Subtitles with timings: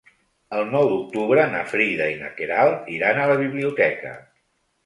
[0.59, 4.19] El nou d'octubre na Frida i na Queralt iran a la biblioteca.